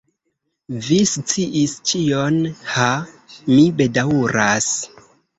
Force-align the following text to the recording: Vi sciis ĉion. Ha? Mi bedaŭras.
Vi 0.85 0.95
sciis 1.09 1.75
ĉion. 1.91 2.39
Ha? 2.77 2.87
Mi 3.51 3.59
bedaŭras. 3.83 4.71